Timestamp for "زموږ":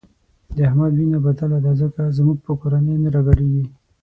2.17-2.37